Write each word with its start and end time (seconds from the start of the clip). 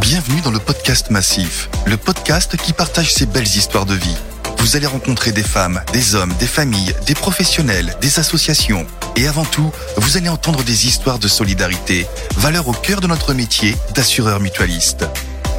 Bienvenue 0.00 0.40
dans 0.40 0.50
le 0.50 0.58
podcast 0.58 1.10
Massif, 1.10 1.68
le 1.86 1.96
podcast 1.96 2.56
qui 2.56 2.72
partage 2.72 3.12
ces 3.12 3.26
belles 3.26 3.46
histoires 3.46 3.86
de 3.86 3.94
vie. 3.94 4.16
Vous 4.58 4.74
allez 4.74 4.88
rencontrer 4.88 5.30
des 5.30 5.44
femmes, 5.44 5.80
des 5.92 6.16
hommes, 6.16 6.32
des 6.40 6.48
familles, 6.48 6.96
des 7.06 7.14
professionnels, 7.14 7.96
des 8.00 8.18
associations. 8.18 8.88
Et 9.14 9.28
avant 9.28 9.44
tout, 9.44 9.70
vous 9.98 10.16
allez 10.16 10.28
entendre 10.28 10.64
des 10.64 10.88
histoires 10.88 11.20
de 11.20 11.28
solidarité, 11.28 12.08
valeur 12.38 12.66
au 12.66 12.72
cœur 12.72 13.00
de 13.00 13.06
notre 13.06 13.34
métier 13.34 13.76
d'assureur 13.94 14.40
mutualiste. 14.40 15.06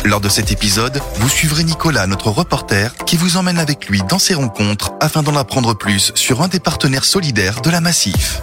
Lors 0.04 0.20
de 0.20 0.28
cet 0.28 0.52
épisode, 0.52 1.02
vous 1.16 1.30
suivrez 1.30 1.64
Nicolas, 1.64 2.08
notre 2.08 2.30
reporter, 2.30 2.94
qui 3.06 3.16
vous 3.16 3.38
emmène 3.38 3.58
avec 3.58 3.88
lui 3.88 4.02
dans 4.10 4.20
ses 4.20 4.34
rencontres 4.34 4.92
afin 5.00 5.24
d'en 5.24 5.38
apprendre 5.38 5.78
plus 5.78 6.12
sur 6.16 6.42
un 6.42 6.50
des 6.50 6.60
partenaires 6.60 7.06
solidaires 7.06 7.62
de 7.62 7.70
la 7.70 7.80
Massif. 7.80 8.42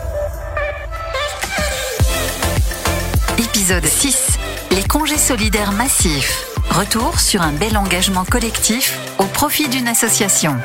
Épisode 3.57 3.87
6. 3.87 4.39
Les 4.73 4.83
congés 4.83 5.17
solidaires 5.17 5.73
massifs. 5.73 6.47
Retour 6.69 7.19
sur 7.19 7.41
un 7.41 7.53
bel 7.53 7.79
engagement 7.79 8.27
collectif 8.27 8.99
au 9.19 9.25
profit 9.25 9.71
d'une 9.71 9.89
association. 9.89 10.59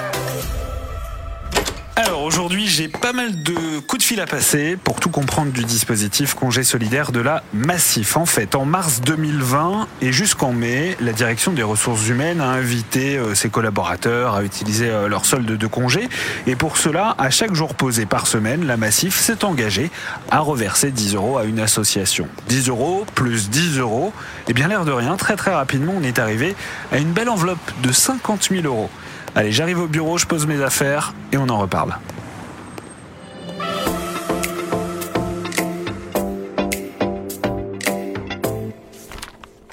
Aujourd'hui, 2.34 2.66
j'ai 2.66 2.88
pas 2.88 3.12
mal 3.12 3.44
de 3.44 3.80
coups 3.82 4.04
de 4.04 4.08
fil 4.08 4.22
à 4.22 4.26
passer 4.26 4.78
pour 4.82 5.02
tout 5.02 5.10
comprendre 5.10 5.52
du 5.52 5.66
dispositif 5.66 6.34
congé 6.34 6.64
solidaire 6.64 7.12
de 7.12 7.20
la 7.20 7.44
Massif. 7.52 8.16
En 8.16 8.26
fait, 8.26 8.56
en 8.56 8.64
mars 8.64 9.02
2020 9.02 9.86
et 10.02 10.14
jusqu'en 10.14 10.54
mai, 10.54 10.96
la 11.02 11.12
direction 11.12 11.52
des 11.52 11.62
ressources 11.62 12.08
humaines 12.08 12.40
a 12.40 12.48
invité 12.48 13.18
euh, 13.18 13.36
ses 13.36 13.50
collaborateurs 13.50 14.36
à 14.36 14.44
utiliser 14.44 14.90
euh, 14.90 15.10
leur 15.10 15.26
solde 15.26 15.46
de 15.46 15.68
congé. 15.68 16.08
Et 16.48 16.56
pour 16.56 16.78
cela, 16.78 17.16
à 17.18 17.30
chaque 17.32 17.54
jour 17.54 17.76
posé 17.76 18.06
par 18.06 18.28
semaine, 18.28 18.66
la 18.66 18.78
Massif 18.78 19.20
s'est 19.20 19.44
engagée 19.44 19.92
à 20.32 20.40
reverser 20.40 20.92
10 20.92 21.16
euros 21.16 21.38
à 21.38 21.44
une 21.44 21.60
association. 21.60 22.30
10 22.48 22.70
euros 22.70 23.06
plus 23.14 23.50
10 23.50 23.78
euros. 23.78 24.14
Et 24.48 24.54
bien 24.54 24.70
l'air 24.70 24.86
de 24.86 24.94
rien, 24.94 25.18
très 25.18 25.36
très 25.36 25.54
rapidement, 25.54 25.96
on 25.98 26.04
est 26.04 26.18
arrivé 26.18 26.56
à 26.94 26.98
une 26.98 27.12
belle 27.12 27.30
enveloppe 27.30 27.72
de 27.84 27.92
50 27.92 28.48
000 28.52 28.66
euros. 28.66 28.90
Allez, 29.36 29.52
j'arrive 29.52 29.80
au 29.80 29.88
bureau, 29.88 30.18
je 30.18 30.28
pose 30.28 30.48
mes 30.48 30.62
affaires 30.62 31.14
et 31.34 31.38
on 31.38 31.50
en 31.50 31.58
reparle. 31.58 31.98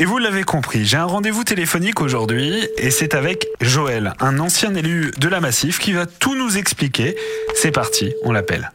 Et 0.01 0.05
vous 0.05 0.19
l'avez 0.19 0.45
compris, 0.45 0.85
j'ai 0.85 0.97
un 0.97 1.07
rendez-vous 1.07 1.43
téléphonique 1.43 2.01
aujourd'hui 2.01 2.69
et 2.77 2.93
c'est 2.93 3.15
avec 3.15 3.49
Joël, 3.61 4.13
un 4.21 4.39
ancien 4.39 4.73
élu 4.77 5.11
de 5.19 5.29
la 5.29 5.41
Massif 5.41 5.81
qui 5.81 5.93
va 5.93 6.07
tout 6.07 6.37
nous 6.37 6.57
expliquer. 6.57 7.17
C'est 7.55 7.73
parti, 7.73 8.15
on 8.23 8.31
l'appelle. 8.31 8.71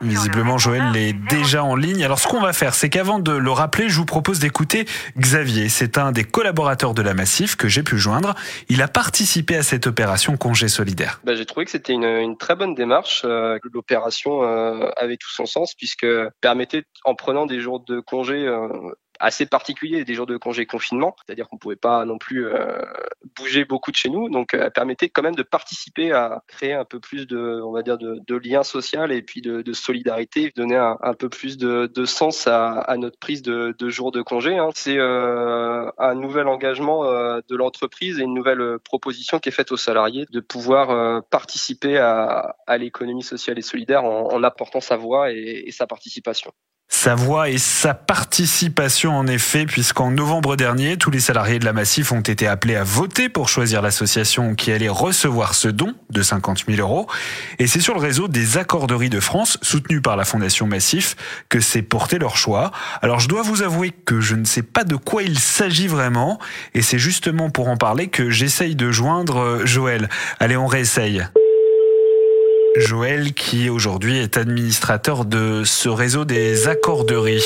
Visiblement, 0.00 0.58
Joël 0.58 0.96
est 0.96 1.12
déjà 1.12 1.62
en 1.62 1.76
ligne. 1.76 2.04
Alors, 2.04 2.18
ce 2.18 2.26
qu'on 2.26 2.40
va 2.40 2.52
faire, 2.52 2.74
c'est 2.74 2.90
qu'avant 2.90 3.18
de 3.18 3.32
le 3.32 3.50
rappeler, 3.50 3.88
je 3.88 3.96
vous 3.96 4.04
propose 4.04 4.38
d'écouter 4.38 4.86
Xavier. 5.16 5.68
C'est 5.68 5.96
un 5.96 6.12
des 6.12 6.24
collaborateurs 6.24 6.94
de 6.94 7.02
la 7.02 7.14
Massif 7.14 7.56
que 7.56 7.68
j'ai 7.68 7.82
pu 7.82 7.96
joindre. 7.96 8.34
Il 8.68 8.82
a 8.82 8.88
participé 8.88 9.56
à 9.56 9.62
cette 9.62 9.86
opération 9.86 10.36
congé 10.36 10.68
solidaire. 10.68 11.20
Bah, 11.24 11.34
j'ai 11.34 11.46
trouvé 11.46 11.64
que 11.64 11.70
c'était 11.70 11.92
une, 11.92 12.04
une, 12.04 12.36
très 12.36 12.56
bonne 12.56 12.74
démarche. 12.74 13.22
Euh, 13.24 13.58
L'opération 13.72 14.42
euh, 14.42 14.90
avait 14.96 15.16
tout 15.16 15.30
son 15.30 15.46
sens 15.46 15.74
puisque 15.74 16.06
permettait, 16.40 16.84
en 17.04 17.14
prenant 17.14 17.46
des 17.46 17.60
jours 17.60 17.80
de 17.80 18.00
congé 18.00 18.46
euh, 18.46 18.68
assez 19.20 19.46
particulier 19.46 20.04
des 20.04 20.14
jours 20.14 20.26
de 20.26 20.36
congé 20.36 20.66
confinement, 20.66 21.16
c'est-à-dire 21.24 21.48
qu'on 21.48 21.58
pouvait 21.58 21.76
pas 21.76 22.04
non 22.04 22.18
plus 22.18 22.46
euh, 22.46 22.82
bouger 23.36 23.64
beaucoup 23.64 23.90
de 23.90 23.96
chez 23.96 24.10
nous, 24.10 24.28
donc 24.28 24.54
elle 24.54 24.70
permettait 24.70 25.08
quand 25.08 25.22
même 25.22 25.34
de 25.34 25.42
participer 25.42 26.12
à 26.12 26.42
créer 26.48 26.72
un 26.72 26.84
peu 26.84 27.00
plus 27.00 27.26
de, 27.26 27.60
on 27.64 27.72
va 27.72 27.82
dire, 27.82 27.98
de, 27.98 28.20
de 28.26 28.36
lien 28.36 28.62
social 28.62 29.12
et 29.12 29.22
puis 29.22 29.40
de, 29.40 29.72
solidarité, 29.72 30.52
donner 30.56 30.76
un, 30.76 31.14
peu 31.14 31.28
plus 31.28 31.56
de, 31.56 32.04
sens 32.04 32.46
à, 32.46 32.94
notre 32.96 33.18
prise 33.18 33.42
de, 33.42 33.88
jours 33.88 34.12
de 34.12 34.22
congé. 34.22 34.56
Hein. 34.56 34.70
C'est 34.74 34.98
euh, 34.98 35.90
un 35.98 36.14
nouvel 36.14 36.48
engagement 36.48 37.04
euh, 37.04 37.40
de 37.48 37.56
l'entreprise 37.56 38.18
et 38.18 38.22
une 38.22 38.34
nouvelle 38.34 38.78
proposition 38.80 39.38
qui 39.38 39.48
est 39.48 39.52
faite 39.52 39.72
aux 39.72 39.76
salariés 39.76 40.26
de 40.30 40.40
pouvoir 40.40 40.90
euh, 40.90 41.20
participer 41.30 41.98
à, 41.98 42.56
l'économie 42.78 43.22
sociale 43.22 43.58
et 43.58 43.62
solidaire 43.62 44.04
en, 44.04 44.32
en, 44.32 44.42
apportant 44.42 44.80
sa 44.80 44.96
voix 44.96 45.32
et, 45.32 45.64
et 45.66 45.70
sa 45.70 45.86
participation 45.86 46.52
sa 46.88 47.14
voix 47.14 47.50
et 47.50 47.58
sa 47.58 47.92
participation 47.92 49.16
en 49.16 49.26
effet, 49.26 49.66
puisqu'en 49.66 50.10
novembre 50.10 50.56
dernier, 50.56 50.96
tous 50.96 51.10
les 51.10 51.20
salariés 51.20 51.58
de 51.58 51.64
la 51.64 51.72
Massif 51.72 52.12
ont 52.12 52.20
été 52.20 52.46
appelés 52.46 52.76
à 52.76 52.84
voter 52.84 53.28
pour 53.28 53.48
choisir 53.48 53.82
l'association 53.82 54.54
qui 54.54 54.72
allait 54.72 54.88
recevoir 54.88 55.54
ce 55.54 55.68
don 55.68 55.94
de 56.10 56.22
50 56.22 56.64
000 56.66 56.80
euros. 56.80 57.06
Et 57.58 57.66
c'est 57.66 57.80
sur 57.80 57.94
le 57.94 58.00
réseau 58.00 58.28
des 58.28 58.58
accorderies 58.58 59.10
de 59.10 59.20
France, 59.20 59.58
soutenu 59.60 60.00
par 60.00 60.16
la 60.16 60.24
Fondation 60.24 60.66
Massif, 60.66 61.16
que 61.48 61.60
s'est 61.60 61.82
porté 61.82 62.18
leur 62.18 62.36
choix. 62.36 62.70
Alors 63.02 63.20
je 63.20 63.28
dois 63.28 63.42
vous 63.42 63.62
avouer 63.62 63.90
que 63.90 64.20
je 64.20 64.34
ne 64.34 64.44
sais 64.44 64.62
pas 64.62 64.84
de 64.84 64.96
quoi 64.96 65.22
il 65.22 65.38
s'agit 65.38 65.88
vraiment, 65.88 66.38
et 66.74 66.82
c'est 66.82 66.98
justement 66.98 67.50
pour 67.50 67.68
en 67.68 67.76
parler 67.76 68.08
que 68.08 68.30
j'essaye 68.30 68.76
de 68.76 68.90
joindre 68.90 69.66
Joël. 69.66 70.08
Allez, 70.40 70.56
on 70.56 70.66
réessaye. 70.66 71.24
Joël 72.76 73.34
qui 73.34 73.70
aujourd'hui 73.70 74.18
est 74.18 74.36
administrateur 74.36 75.24
de 75.24 75.62
ce 75.64 75.88
réseau 75.88 76.24
des 76.24 76.66
accorderies. 76.66 77.44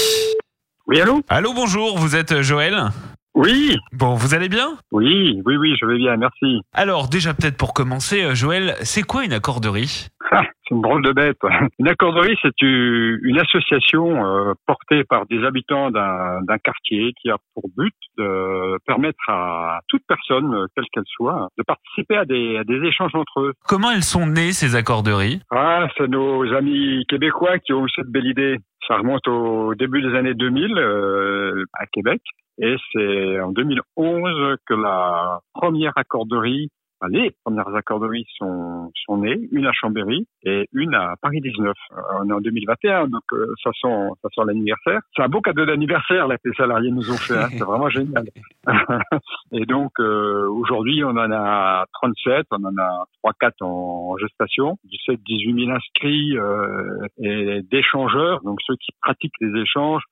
Oui, 0.87 1.01
allô? 1.01 1.21
Allô, 1.29 1.53
bonjour, 1.53 1.99
vous 1.99 2.17
êtes 2.17 2.41
Joël? 2.41 2.91
Oui. 3.39 3.77
Bon, 3.93 4.15
vous 4.15 4.35
allez 4.35 4.49
bien? 4.49 4.71
Oui, 4.91 5.41
oui, 5.47 5.57
oui, 5.57 5.77
je 5.81 5.87
vais 5.87 5.97
bien, 5.97 6.17
merci. 6.17 6.61
Alors, 6.73 7.09
déjà 7.09 7.35
peut-être 7.35 7.57
pour 7.57 7.73
commencer, 7.73 8.35
Joël, 8.35 8.75
c'est 8.83 9.03
quoi 9.05 9.25
une 9.25 9.33
accorderie? 9.33 10.09
Ah, 10.33 10.43
c'est 10.69 10.75
une 10.75 10.83
drôle 10.83 11.05
de 11.05 11.13
bête. 11.13 11.39
Une 11.79 11.89
accorderie, 11.89 12.37
c'est 12.43 12.61
une 12.61 13.39
association 13.39 14.27
euh, 14.27 14.53
portée 14.67 15.05
par 15.05 15.25
des 15.27 15.43
habitants 15.45 15.91
d'un 15.91 16.59
quartier 16.63 17.13
qui 17.23 17.31
a 17.31 17.37
pour 17.55 17.65
but 17.77 17.95
de 18.19 18.77
permettre 18.87 19.19
à 19.29 19.81
toute 19.89 20.03
personne, 20.07 20.67
quelle 20.75 20.85
qu'elle 20.93 21.05
soit, 21.07 21.49
de 21.57 21.63
participer 21.63 22.17
à 22.17 22.25
des, 22.25 22.59
à 22.59 22.65
des, 22.65 22.85
échanges 22.87 23.15
entre 23.15 23.41
eux. 23.41 23.53
Comment 23.67 23.91
elles 23.91 24.03
sont 24.03 24.27
nées, 24.27 24.53
ces 24.53 24.75
accorderies? 24.75 25.41
Ah, 25.51 25.87
c'est 25.97 26.09
nos 26.09 26.53
amis 26.53 27.05
québécois 27.09 27.59
qui 27.61 27.73
ont 27.73 27.87
eu 27.87 27.91
cette 27.95 28.09
belle 28.09 28.27
idée. 28.27 28.59
Ça 28.89 28.97
remonte 28.97 29.29
au 29.29 29.75
début 29.75 30.01
des 30.01 30.17
années 30.17 30.35
2000 30.35 30.79
euh, 30.79 31.65
à 31.75 31.87
Québec. 31.87 32.23
Et 32.61 32.75
c'est 32.93 33.39
en 33.39 33.53
2011 33.53 34.57
que 34.67 34.75
la 34.75 35.41
première 35.53 35.93
accorderie 35.97 36.71
les 37.09 37.31
premières 37.45 37.75
accorderies 37.75 38.27
sont, 38.37 38.91
sont 39.07 39.19
nées, 39.19 39.39
une 39.53 39.67
à 39.67 39.73
Chambéry 39.73 40.27
et 40.45 40.69
une 40.73 40.95
à 40.95 41.15
Paris 41.23 41.41
19. 41.41 41.73
On 42.21 42.29
est 42.29 42.33
en 42.33 42.41
2021, 42.41 43.09
donc 43.09 43.23
euh, 43.33 43.47
ça 43.63 43.71
sent, 43.81 44.09
ça 44.23 44.29
sent 44.35 44.41
l'anniversaire. 44.47 45.01
C'est 45.15 45.23
un 45.23 45.29
beau 45.29 45.41
cadeau 45.41 45.65
d'anniversaire 45.65 46.27
là 46.27 46.37
que 46.37 46.49
les 46.49 46.55
salariés 46.55 46.91
nous 46.91 47.11
ont 47.11 47.17
fait. 47.17 47.37
Hein. 47.37 47.49
C'est 47.51 47.65
vraiment 47.65 47.89
génial. 47.89 48.25
et 49.53 49.65
donc 49.67 49.93
euh, 50.01 50.49
aujourd'hui, 50.49 51.05
on 51.05 51.11
en 51.11 51.31
a 51.31 51.85
37, 51.93 52.47
on 52.51 52.65
en 52.65 52.77
a 52.79 53.05
3-4 53.25 53.53
en, 53.61 54.17
gestation, 54.19 54.79
17-18 55.09 55.67
000 55.67 55.71
inscrits 55.71 56.37
euh, 56.37 57.07
et 57.23 57.63
d'échangeurs, 57.71 58.41
donc 58.43 58.59
ceux 58.67 58.75
qui 58.77 58.91
pratiquent 59.01 59.39
les 59.41 59.61
échanges 59.61 60.03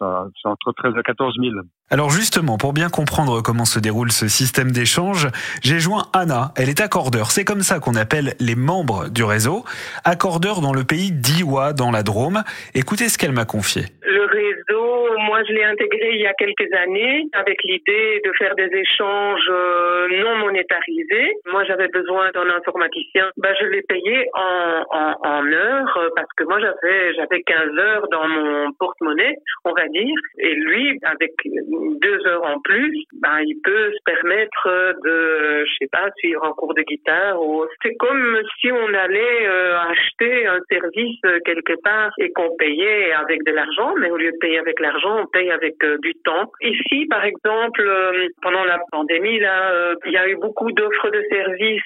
c'est 0.00 0.48
entre 0.48 0.72
13 0.72 0.94
et 0.98 1.02
14 1.02 1.34
000. 1.40 1.50
Alors 1.92 2.10
justement, 2.10 2.56
pour 2.56 2.72
bien 2.72 2.88
comprendre 2.88 3.42
comment 3.42 3.64
se 3.64 3.80
déroule 3.80 4.12
ce 4.12 4.28
système 4.28 4.70
d'échange, 4.70 5.26
j'ai 5.60 5.80
joint 5.80 6.04
Anna. 6.14 6.52
Elle 6.56 6.68
est 6.68 6.80
accordeur. 6.80 7.32
C'est 7.32 7.44
comme 7.44 7.62
ça 7.62 7.80
qu'on 7.80 7.96
appelle 7.96 8.34
les 8.38 8.54
membres 8.54 9.10
du 9.10 9.24
réseau. 9.24 9.64
Accordeur 10.04 10.60
dans 10.60 10.72
le 10.72 10.84
pays 10.84 11.10
d'Iwa, 11.10 11.72
dans 11.72 11.90
la 11.90 12.04
Drôme. 12.04 12.44
Écoutez 12.74 13.08
ce 13.08 13.18
qu'elle 13.18 13.32
m'a 13.32 13.44
confié. 13.44 13.82
Le 14.02 14.24
réseau, 14.24 15.18
moi 15.26 15.42
je 15.48 15.52
l'ai 15.52 15.64
intégré 15.64 16.14
il 16.14 16.20
y 16.20 16.28
a 16.28 16.34
quelques 16.34 16.72
années 16.78 17.26
avec 17.32 17.58
l'idée 17.64 18.22
de 18.24 18.30
faire 18.38 18.54
des 18.54 18.70
échanges 18.70 19.50
euh, 19.50 20.06
non 20.22 20.38
monétarisés. 20.46 21.34
Moi 21.50 21.64
j'avais 21.64 21.88
besoin 21.88 22.30
d'un 22.30 22.54
informaticien. 22.54 23.30
Ben, 23.36 23.52
je 23.60 23.66
l'ai 23.66 23.82
payé 23.82 24.30
en, 24.34 24.84
en, 24.90 25.14
en 25.24 25.46
heures 25.52 25.98
parce 26.14 26.30
que 26.36 26.44
moi 26.44 26.60
j'avais 26.60 27.14
j'avais 27.14 27.42
15 27.42 27.78
heures 27.78 28.06
dans 28.12 28.28
mon 28.28 28.72
porte-monnaie, 28.78 29.36
on 29.64 29.72
va 29.72 29.88
Et 29.94 30.54
lui, 30.54 30.98
avec 31.02 31.32
deux 31.44 32.26
heures 32.26 32.44
en 32.44 32.60
plus, 32.60 33.04
ben, 33.20 33.40
il 33.44 33.56
peut 33.62 33.92
se 33.92 34.02
permettre 34.04 34.94
de, 35.04 35.64
je 35.64 35.72
sais 35.80 35.88
pas, 35.90 36.08
suivre 36.18 36.44
un 36.44 36.52
cours 36.52 36.74
de 36.74 36.82
guitare. 36.82 37.40
Ou... 37.42 37.66
C'est 37.82 37.94
comme 37.96 38.38
si 38.60 38.70
on 38.72 38.94
allait 38.94 39.46
euh, 39.46 39.78
acheter 39.78 40.46
un 40.46 40.60
service 40.70 41.20
quelque 41.44 41.74
part 41.82 42.12
et 42.18 42.30
qu'on 42.32 42.54
payait 42.56 43.12
avec 43.12 43.44
de 43.44 43.52
l'argent, 43.52 43.94
mais 43.98 44.10
au 44.10 44.16
lieu 44.16 44.32
de 44.32 44.38
payer 44.38 44.58
avec 44.58 44.80
l'argent, 44.80 45.22
on 45.22 45.26
paye 45.26 45.50
avec 45.50 45.82
euh, 45.84 45.98
du 46.02 46.14
temps. 46.24 46.50
Ici, 46.60 47.06
par 47.06 47.24
exemple, 47.24 47.80
euh, 47.80 48.28
pendant 48.42 48.64
la 48.64 48.78
pandémie, 48.90 49.38
là, 49.38 49.94
il 50.06 50.12
y 50.12 50.16
a 50.16 50.28
eu 50.28 50.36
beaucoup 50.36 50.72
d'offres 50.72 51.10
de 51.10 51.22
services 51.30 51.82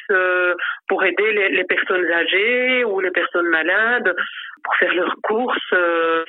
pour 0.88 1.04
aider 1.04 1.32
les, 1.32 1.64
personnes 1.64 2.10
âgées 2.10 2.84
ou 2.84 3.00
les 3.00 3.10
personnes 3.10 3.48
malades 3.48 4.14
pour 4.64 4.74
faire 4.76 4.94
leurs 4.94 5.14
courses, 5.22 5.74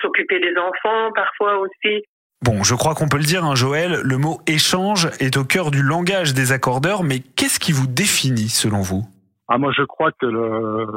s'occuper 0.01 0.39
des 0.39 0.53
enfants 0.57 1.11
parfois 1.15 1.59
aussi. 1.59 2.03
Bon, 2.43 2.63
je 2.63 2.75
crois 2.75 2.93
qu'on 2.93 3.07
peut 3.07 3.17
le 3.17 3.23
dire, 3.23 3.43
hein, 3.43 3.55
Joël, 3.55 4.01
le 4.03 4.17
mot 4.17 4.39
échange 4.45 5.09
est 5.19 5.37
au 5.37 5.45
cœur 5.45 5.71
du 5.71 5.81
langage 5.81 6.33
des 6.33 6.51
accordeurs, 6.51 7.03
mais 7.03 7.19
qu'est-ce 7.19 7.59
qui 7.59 7.71
vous 7.71 7.87
définit 7.87 8.49
selon 8.49 8.81
vous? 8.81 9.03
Ah, 9.47 9.59
moi, 9.59 9.71
je 9.77 9.83
crois 9.83 10.11
que 10.11 10.25
le, 10.25 10.87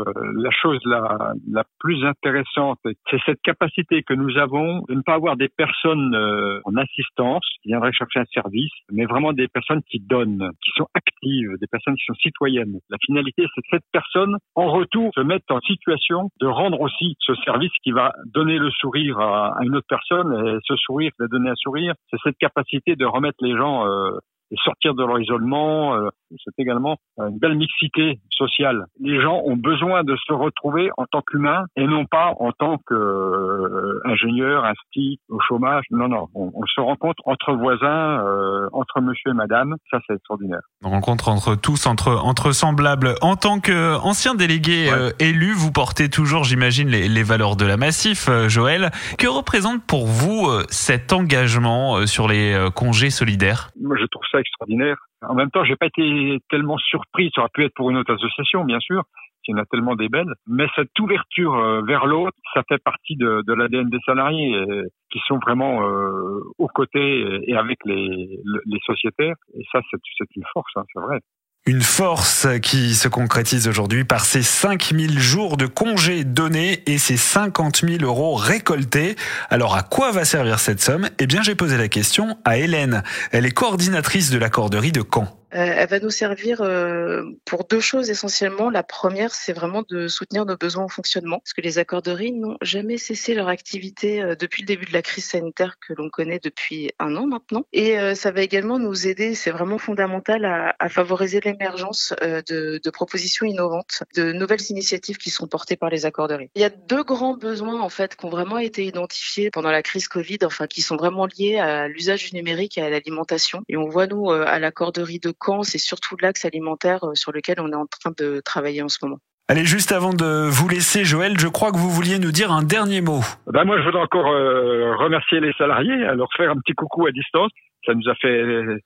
la 0.42 0.50
chose 0.50 0.80
la, 0.86 1.34
la 1.50 1.64
plus 1.78 2.02
intéressante, 2.04 2.78
c'est 3.10 3.20
cette 3.26 3.42
capacité 3.42 4.02
que 4.02 4.14
nous 4.14 4.38
avons 4.38 4.84
de 4.88 4.94
ne 4.94 5.02
pas 5.02 5.14
avoir 5.14 5.36
des 5.36 5.48
personnes 5.48 6.14
euh, 6.14 6.58
en 6.64 6.74
assistance 6.76 7.46
qui 7.60 7.68
viendraient 7.68 7.92
chercher 7.92 8.20
un 8.20 8.24
service, 8.32 8.72
mais 8.90 9.04
vraiment 9.04 9.34
des 9.34 9.48
personnes 9.48 9.82
qui 9.90 10.00
donnent, 10.00 10.50
qui 10.64 10.70
sont 10.76 10.86
actives, 10.94 11.58
des 11.60 11.66
personnes 11.66 11.94
qui 11.96 12.04
sont 12.06 12.14
citoyennes. 12.14 12.78
La 12.88 12.96
finalité, 13.04 13.44
c'est 13.54 13.60
que 13.60 13.68
cette 13.70 13.90
personne, 13.92 14.36
en 14.54 14.72
retour, 14.72 15.12
se 15.14 15.20
mette 15.20 15.44
en 15.50 15.60
situation 15.60 16.30
de 16.40 16.46
rendre 16.46 16.80
aussi 16.80 17.16
ce 17.20 17.34
service 17.44 17.72
qui 17.82 17.90
va 17.90 18.14
donner 18.32 18.58
le 18.58 18.70
sourire 18.70 19.18
à, 19.18 19.58
une 19.62 19.76
autre 19.76 19.86
personne, 19.88 20.32
et 20.48 20.58
ce 20.64 20.74
sourire, 20.76 21.12
va 21.18 21.26
donner 21.26 21.50
un 21.50 21.56
sourire, 21.56 21.92
c'est 22.10 22.18
cette 22.24 22.38
capacité 22.38 22.96
de 22.96 23.04
remettre 23.04 23.38
les 23.42 23.56
gens 23.56 23.86
euh, 23.86 24.18
et 24.50 24.56
sortir 24.64 24.94
de 24.94 25.04
leur 25.04 25.20
isolement. 25.20 25.94
Euh, 25.94 26.08
c'est 26.44 26.62
également 26.62 26.96
une 27.18 27.38
belle 27.38 27.56
mixité 27.56 28.20
sociale. 28.30 28.84
Les 29.00 29.20
gens 29.20 29.40
ont 29.44 29.56
besoin 29.56 30.04
de 30.04 30.14
se 30.16 30.32
retrouver 30.32 30.90
en 30.96 31.04
tant 31.10 31.22
qu'humains 31.22 31.64
et 31.76 31.86
non 31.86 32.04
pas 32.04 32.32
en 32.38 32.52
tant 32.52 32.78
qu'ingénieur, 32.86 34.64
euh, 34.64 34.68
insti, 34.68 35.20
au 35.28 35.38
chômage. 35.40 35.84
Non, 35.90 36.08
non, 36.08 36.26
on, 36.34 36.50
se 36.66 36.80
rencontre 36.80 37.22
entre 37.24 37.54
voisins, 37.54 38.20
euh, 38.24 38.68
entre 38.72 39.00
monsieur 39.00 39.30
et 39.30 39.34
madame. 39.34 39.74
Ça, 39.90 39.98
c'est 40.06 40.14
extraordinaire. 40.14 40.60
On 40.84 40.90
rencontre 40.90 41.28
entre 41.28 41.54
tous, 41.54 41.86
entre, 41.86 42.10
entre 42.10 42.52
semblables. 42.52 43.14
En 43.22 43.36
tant 43.36 43.60
qu'ancien 43.60 44.34
délégué 44.34 44.90
élu, 45.18 45.52
vous 45.52 45.72
portez 45.72 46.08
toujours, 46.08 46.44
j'imagine, 46.44 46.88
les, 46.88 47.08
les, 47.08 47.22
valeurs 47.22 47.56
de 47.56 47.64
la 47.64 47.76
Massif, 47.76 48.28
Joël. 48.48 48.90
Que 49.18 49.26
représente 49.26 49.84
pour 49.86 50.06
vous 50.06 50.48
cet 50.68 51.12
engagement 51.12 52.06
sur 52.06 52.28
les 52.28 52.68
congés 52.74 53.10
solidaires? 53.10 53.70
Moi, 53.80 53.96
je 53.98 54.06
trouve 54.06 54.22
ça 54.30 54.37
extraordinaire. 54.40 54.96
En 55.22 55.34
même 55.34 55.50
temps, 55.50 55.64
j'ai 55.64 55.76
pas 55.76 55.86
été 55.86 56.38
tellement 56.48 56.78
surpris. 56.78 57.30
Ça 57.34 57.42
aurait 57.42 57.50
pu 57.52 57.64
être 57.64 57.74
pour 57.74 57.90
une 57.90 57.96
autre 57.96 58.14
association, 58.14 58.64
bien 58.64 58.80
sûr. 58.80 59.04
Il 59.46 59.52
y 59.52 59.54
en 59.54 59.62
a 59.62 59.64
tellement 59.64 59.96
des 59.96 60.10
belles. 60.10 60.32
Mais 60.46 60.66
cette 60.76 60.98
ouverture 61.00 61.54
euh, 61.54 61.80
vers 61.82 62.04
l'autre, 62.04 62.36
ça 62.52 62.62
fait 62.68 62.82
partie 62.82 63.16
de, 63.16 63.42
l'ADN 63.46 63.88
des 63.88 63.98
salariés 64.04 64.54
euh, 64.54 64.84
qui 65.10 65.20
sont 65.26 65.38
vraiment 65.38 65.88
euh, 65.88 66.40
aux 66.58 66.68
côtés 66.68 67.40
et 67.46 67.56
avec 67.56 67.78
les, 67.86 68.40
les 68.66 68.78
sociétaires. 68.84 69.36
Et 69.54 69.64
ça, 69.72 69.80
c'est 69.90 70.36
une 70.36 70.44
force, 70.52 70.70
hein, 70.76 70.84
c'est 70.92 71.00
vrai. 71.00 71.20
Une 71.66 71.82
force 71.82 72.46
qui 72.62 72.94
se 72.94 73.08
concrétise 73.08 73.68
aujourd'hui 73.68 74.04
par 74.04 74.24
ces 74.24 74.42
5000 74.42 75.18
jours 75.18 75.58
de 75.58 75.66
congés 75.66 76.24
donnés 76.24 76.82
et 76.86 76.96
ces 76.96 77.18
50 77.18 77.84
000 77.86 78.02
euros 78.02 78.36
récoltés. 78.36 79.16
Alors 79.50 79.76
à 79.76 79.82
quoi 79.82 80.10
va 80.10 80.24
servir 80.24 80.60
cette 80.60 80.80
somme? 80.80 81.10
Eh 81.18 81.26
bien 81.26 81.42
j'ai 81.42 81.54
posé 81.54 81.76
la 81.76 81.88
question 81.88 82.38
à 82.46 82.56
Hélène. 82.56 83.02
Elle 83.32 83.44
est 83.44 83.50
coordinatrice 83.50 84.30
de 84.30 84.38
l'accorderie 84.38 84.92
de 84.92 85.02
Caen. 85.02 85.37
Euh, 85.54 85.74
elle 85.76 85.88
va 85.88 85.98
nous 86.00 86.10
servir 86.10 86.60
euh, 86.60 87.24
pour 87.44 87.64
deux 87.64 87.80
choses 87.80 88.10
essentiellement. 88.10 88.70
La 88.70 88.82
première, 88.82 89.34
c'est 89.34 89.52
vraiment 89.52 89.82
de 89.88 90.08
soutenir 90.08 90.44
nos 90.44 90.56
besoins 90.56 90.84
au 90.84 90.88
fonctionnement, 90.88 91.38
parce 91.38 91.52
que 91.54 91.60
les 91.60 91.78
accorderies 91.78 92.32
n'ont 92.32 92.58
jamais 92.60 92.98
cessé 92.98 93.34
leur 93.34 93.48
activité 93.48 94.22
euh, 94.22 94.34
depuis 94.34 94.62
le 94.62 94.66
début 94.66 94.84
de 94.84 94.92
la 94.92 95.02
crise 95.02 95.24
sanitaire 95.24 95.76
que 95.80 95.94
l'on 95.94 96.10
connaît 96.10 96.40
depuis 96.42 96.90
un 96.98 97.16
an 97.16 97.26
maintenant. 97.26 97.64
Et 97.72 97.96
ça 98.14 98.30
va 98.30 98.42
également 98.42 98.78
nous 98.78 99.06
aider, 99.06 99.34
c'est 99.34 99.50
vraiment 99.50 99.78
fondamental, 99.78 100.44
à, 100.44 100.74
à 100.78 100.88
favoriser 100.88 101.40
l'émergence 101.40 102.14
de, 102.22 102.80
de, 102.82 102.90
propositions 102.90 103.46
innovantes, 103.46 104.02
de 104.14 104.32
nouvelles 104.32 104.62
initiatives 104.70 105.16
qui 105.16 105.30
sont 105.30 105.46
portées 105.46 105.76
par 105.76 105.90
les 105.90 106.06
accorderies. 106.06 106.50
Il 106.54 106.62
y 106.62 106.64
a 106.64 106.70
deux 106.70 107.02
grands 107.02 107.36
besoins 107.36 107.80
en 107.80 107.88
fait 107.88 108.16
qui 108.16 108.24
ont 108.24 108.30
vraiment 108.30 108.58
été 108.58 108.84
identifiés 108.84 109.50
pendant 109.50 109.70
la 109.70 109.82
crise 109.82 110.08
Covid, 110.08 110.38
enfin 110.44 110.66
qui 110.66 110.82
sont 110.82 110.96
vraiment 110.96 111.26
liés 111.26 111.58
à 111.58 111.88
l'usage 111.88 112.30
du 112.30 112.36
numérique 112.36 112.78
et 112.78 112.82
à 112.82 112.90
l'alimentation. 112.90 113.62
Et 113.68 113.76
on 113.76 113.88
voit 113.88 114.06
nous 114.06 114.30
à 114.30 114.58
l'accorderie 114.58 115.18
de 115.18 115.30
c'est 115.62 115.78
surtout 115.78 116.16
l'axe 116.20 116.44
alimentaire 116.44 117.04
euh, 117.04 117.14
sur 117.14 117.32
lequel 117.32 117.60
on 117.60 117.70
est 117.70 117.76
en 117.76 117.86
train 117.86 118.12
de 118.16 118.40
travailler 118.44 118.82
en 118.82 118.88
ce 118.88 118.98
moment. 119.02 119.18
Allez, 119.50 119.64
juste 119.64 119.92
avant 119.92 120.12
de 120.12 120.46
vous 120.48 120.68
laisser, 120.68 121.04
Joël, 121.04 121.38
je 121.38 121.48
crois 121.48 121.72
que 121.72 121.78
vous 121.78 121.88
vouliez 121.88 122.18
nous 122.18 122.32
dire 122.32 122.52
un 122.52 122.62
dernier 122.62 123.00
mot. 123.00 123.20
Ben 123.46 123.64
moi, 123.64 123.78
je 123.78 123.84
voudrais 123.84 124.02
encore 124.02 124.28
euh, 124.28 124.94
remercier 124.96 125.40
les 125.40 125.52
salariés, 125.54 125.96
leur 125.96 126.28
faire 126.36 126.50
un 126.50 126.56
petit 126.56 126.74
coucou 126.74 127.06
à 127.06 127.12
distance. 127.12 127.50
Ça 127.86 127.94
nous 127.94 128.10
a 128.10 128.14
fait 128.16 128.42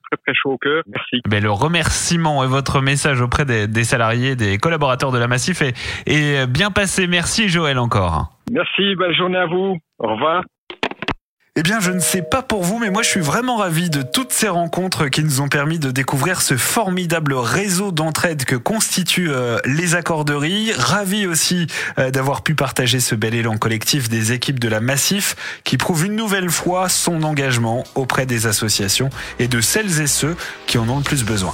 très 0.09 0.17
très 0.25 0.33
chaud 0.33 0.51
au 0.51 0.57
cœur. 0.57 0.83
Merci. 0.87 1.21
Ben, 1.27 1.43
le 1.43 1.51
remerciement 1.51 2.45
et 2.45 2.47
votre 2.47 2.79
message 2.79 3.19
auprès 3.19 3.43
des, 3.43 3.83
salariés, 3.83 4.37
des 4.37 4.57
collaborateurs 4.57 5.11
de 5.11 5.17
la 5.17 5.27
Massif 5.27 5.61
est, 5.61 5.73
est 6.05 6.47
bien 6.47 6.71
passé. 6.71 7.07
Merci 7.07 7.49
Joël 7.49 7.77
encore. 7.79 8.29
Merci, 8.49 8.95
belle 8.95 9.15
journée 9.15 9.39
à 9.39 9.47
vous. 9.47 9.77
Au 9.99 10.13
revoir. 10.13 10.43
Eh 11.55 11.61
bien, 11.61 11.79
je 11.79 11.91
ne 11.91 11.99
sais 11.99 12.23
pas 12.23 12.41
pour 12.41 12.63
vous, 12.63 12.79
mais 12.79 12.89
moi, 12.89 13.03
je 13.03 13.09
suis 13.09 13.19
vraiment 13.19 13.57
ravi 13.57 13.91
de 13.91 14.01
toutes 14.01 14.33
ces 14.33 14.47
rencontres 14.47 15.07
qui 15.07 15.23
nous 15.23 15.39
ont 15.39 15.49
permis 15.49 15.77
de 15.77 15.91
découvrir 15.91 16.41
ce 16.41 16.57
formidable 16.57 17.35
réseau 17.35 17.91
d'entraide 17.91 18.43
que 18.43 18.55
constituent 18.55 19.29
euh, 19.29 19.59
les 19.63 19.93
accorderies. 19.93 20.71
Ravi 20.75 21.27
aussi 21.27 21.67
euh, 21.99 22.09
d'avoir 22.09 22.41
pu 22.41 22.55
partager 22.55 22.99
ce 22.99 23.13
bel 23.13 23.35
élan 23.35 23.57
collectif 23.57 24.09
des 24.09 24.31
équipes 24.31 24.59
de 24.59 24.67
la 24.67 24.79
Massif 24.79 25.35
qui 25.63 25.77
prouve 25.77 26.07
une 26.07 26.15
nouvelle 26.15 26.49
fois 26.49 26.89
son 26.89 27.21
engagement 27.21 27.83
auprès 27.93 28.25
des 28.25 28.47
associations 28.47 29.11
et 29.37 29.47
de 29.47 29.61
celles 29.61 30.01
et 30.01 30.07
ceux 30.07 30.35
qui 30.65 30.79
en 30.79 30.89
ont 30.89 30.97
le 30.97 31.03
plus 31.03 31.23
besoin. 31.23 31.53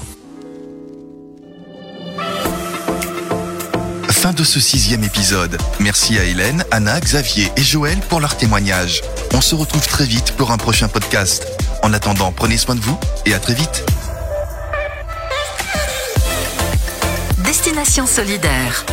Fin 4.20 4.34
de 4.34 4.44
ce 4.44 4.60
sixième 4.60 5.06
épisode. 5.06 5.58
Merci 5.80 6.20
à 6.20 6.26
Hélène, 6.26 6.66
Anna, 6.72 7.00
Xavier 7.00 7.50
et 7.56 7.64
Joël 7.64 7.98
pour 8.10 8.20
leur 8.20 8.36
témoignage. 8.36 9.02
On 9.34 9.40
se 9.40 9.56
retrouve 9.56 9.88
très 9.88 10.04
vite 10.04 10.34
pour 10.34 10.52
un 10.52 10.58
prochain 10.58 10.90
podcast. 10.90 11.48
En 11.84 11.94
attendant, 11.94 12.34
prenez 12.34 12.58
soin 12.58 12.76
de 12.76 12.82
vous 12.82 13.00
et 13.26 13.34
à 13.34 13.40
très 13.40 13.54
vite. 13.54 13.86
Destination 17.38 18.06
solidaire 18.06 18.86